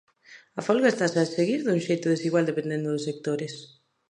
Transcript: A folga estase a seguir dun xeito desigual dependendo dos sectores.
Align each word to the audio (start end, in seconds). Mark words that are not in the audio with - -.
A 0.59 0.61
folga 0.67 0.91
estase 0.93 1.17
a 1.21 1.27
seguir 1.37 1.59
dun 1.63 1.79
xeito 1.87 2.07
desigual 2.13 2.45
dependendo 2.47 2.87
dos 2.89 3.05
sectores. 3.09 3.53